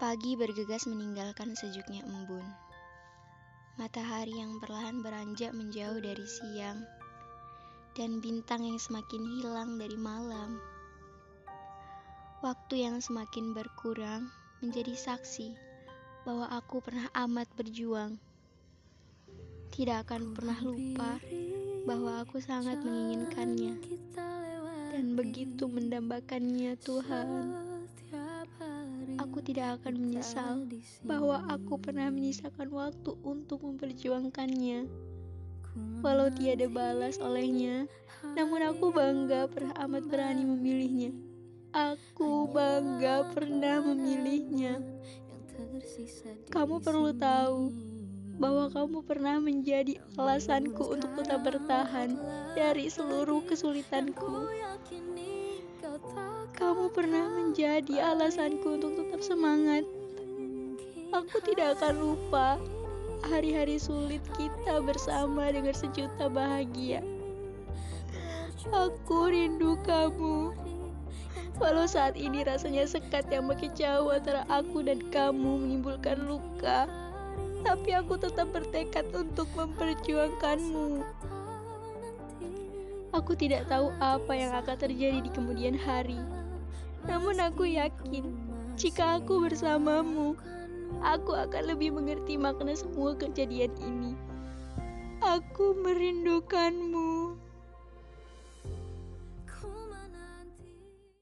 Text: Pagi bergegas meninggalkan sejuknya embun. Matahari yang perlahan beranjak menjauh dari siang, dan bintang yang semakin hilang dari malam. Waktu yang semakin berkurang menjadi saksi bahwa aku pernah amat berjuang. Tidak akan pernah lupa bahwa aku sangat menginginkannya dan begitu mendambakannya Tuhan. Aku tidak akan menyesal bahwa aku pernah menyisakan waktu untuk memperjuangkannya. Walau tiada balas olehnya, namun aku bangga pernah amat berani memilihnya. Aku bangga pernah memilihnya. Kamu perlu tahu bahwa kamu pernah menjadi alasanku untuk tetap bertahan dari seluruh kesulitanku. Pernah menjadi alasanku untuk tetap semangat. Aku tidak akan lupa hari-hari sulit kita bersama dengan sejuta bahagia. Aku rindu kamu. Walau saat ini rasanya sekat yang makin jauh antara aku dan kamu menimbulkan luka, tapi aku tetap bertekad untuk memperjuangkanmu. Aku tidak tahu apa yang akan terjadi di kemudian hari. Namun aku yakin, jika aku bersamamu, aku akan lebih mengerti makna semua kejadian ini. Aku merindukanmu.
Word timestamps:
Pagi 0.00 0.32
bergegas 0.32 0.88
meninggalkan 0.88 1.52
sejuknya 1.52 2.00
embun. 2.08 2.40
Matahari 3.76 4.32
yang 4.32 4.56
perlahan 4.56 5.04
beranjak 5.04 5.52
menjauh 5.52 6.00
dari 6.00 6.24
siang, 6.24 6.80
dan 7.92 8.24
bintang 8.24 8.64
yang 8.64 8.80
semakin 8.80 9.20
hilang 9.20 9.76
dari 9.76 10.00
malam. 10.00 10.56
Waktu 12.40 12.80
yang 12.80 13.04
semakin 13.04 13.52
berkurang 13.52 14.32
menjadi 14.64 14.96
saksi 14.96 15.52
bahwa 16.24 16.48
aku 16.48 16.80
pernah 16.80 17.12
amat 17.28 17.52
berjuang. 17.60 18.16
Tidak 19.68 20.00
akan 20.08 20.32
pernah 20.32 20.56
lupa 20.64 21.20
bahwa 21.84 22.24
aku 22.24 22.40
sangat 22.40 22.80
menginginkannya 22.80 23.76
dan 24.96 25.12
begitu 25.12 25.68
mendambakannya 25.68 26.72
Tuhan. 26.80 27.68
Aku 29.30 29.46
tidak 29.46 29.78
akan 29.78 29.94
menyesal 29.94 30.66
bahwa 31.06 31.46
aku 31.46 31.78
pernah 31.78 32.10
menyisakan 32.10 32.66
waktu 32.74 33.14
untuk 33.22 33.62
memperjuangkannya. 33.62 34.90
Walau 36.02 36.34
tiada 36.34 36.66
balas 36.66 37.22
olehnya, 37.22 37.86
namun 38.34 38.58
aku 38.66 38.90
bangga 38.90 39.46
pernah 39.46 39.70
amat 39.86 40.02
berani 40.10 40.42
memilihnya. 40.42 41.14
Aku 41.70 42.50
bangga 42.50 43.30
pernah 43.30 43.78
memilihnya. 43.78 44.82
Kamu 46.50 46.82
perlu 46.82 47.14
tahu 47.14 47.70
bahwa 48.34 48.66
kamu 48.66 48.98
pernah 49.06 49.38
menjadi 49.38 49.94
alasanku 50.18 50.98
untuk 50.98 51.22
tetap 51.22 51.46
bertahan 51.46 52.18
dari 52.58 52.90
seluruh 52.90 53.46
kesulitanku. 53.46 54.50
Pernah 56.90 57.30
menjadi 57.30 58.02
alasanku 58.02 58.74
untuk 58.74 58.98
tetap 58.98 59.22
semangat. 59.22 59.86
Aku 61.14 61.38
tidak 61.46 61.78
akan 61.78 61.94
lupa 62.02 62.58
hari-hari 63.30 63.78
sulit 63.78 64.18
kita 64.34 64.82
bersama 64.82 65.54
dengan 65.54 65.70
sejuta 65.70 66.26
bahagia. 66.26 66.98
Aku 68.74 69.30
rindu 69.30 69.78
kamu. 69.86 70.50
Walau 71.62 71.86
saat 71.86 72.18
ini 72.18 72.42
rasanya 72.42 72.88
sekat 72.90 73.30
yang 73.30 73.46
makin 73.46 73.70
jauh 73.76 74.10
antara 74.10 74.42
aku 74.50 74.82
dan 74.82 74.98
kamu 75.14 75.62
menimbulkan 75.62 76.26
luka, 76.26 76.90
tapi 77.62 77.94
aku 77.94 78.18
tetap 78.18 78.50
bertekad 78.50 79.06
untuk 79.14 79.46
memperjuangkanmu. 79.54 81.06
Aku 83.14 83.34
tidak 83.38 83.70
tahu 83.70 83.94
apa 84.02 84.32
yang 84.34 84.50
akan 84.58 84.74
terjadi 84.74 85.22
di 85.22 85.30
kemudian 85.30 85.78
hari. 85.78 86.18
Namun 87.08 87.40
aku 87.40 87.64
yakin, 87.64 88.24
jika 88.80 89.20
aku 89.20 89.44
bersamamu, 89.44 90.36
aku 91.00 91.32
akan 91.36 91.76
lebih 91.76 91.94
mengerti 91.96 92.36
makna 92.36 92.76
semua 92.76 93.16
kejadian 93.16 93.72
ini. 93.80 94.12
Aku 95.20 95.76
merindukanmu. 95.80 97.09